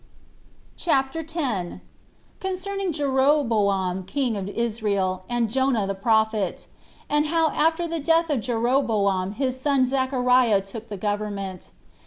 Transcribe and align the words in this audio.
CHAPTER 0.77 1.21
10. 1.21 1.79
Concerning 2.39 2.91
Jeroboam 2.91 4.03
King 4.03 4.35
Of 4.35 4.49
Israel 4.49 5.23
And 5.29 5.47
Jonah 5.47 5.85
The 5.85 5.93
Prophet; 5.93 6.65
And 7.07 7.27
How 7.27 7.51
After 7.51 7.87
The 7.87 7.99
Death 7.99 8.31
Of 8.31 8.41
Jeroboam 8.41 9.33
His 9.33 9.59
Son 9.59 9.85
Zachariah 9.85 10.61
Took 10.61 10.87
The 10.89 10.97
Government. 10.97 11.71